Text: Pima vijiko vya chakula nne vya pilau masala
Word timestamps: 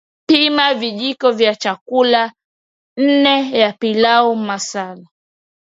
Pima 0.29 0.63
vijiko 0.79 1.31
vya 1.31 1.55
chakula 1.55 2.33
nne 3.05 3.41
vya 3.51 3.73
pilau 3.73 4.35
masala 4.35 5.05